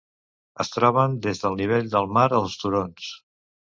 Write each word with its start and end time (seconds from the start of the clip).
Es 0.63 0.71
troben 0.75 1.19
des 1.27 1.43
del 1.45 1.61
nivell 1.61 1.95
del 1.95 2.11
mar 2.19 2.27
als 2.43 2.61
turons. 2.67 3.17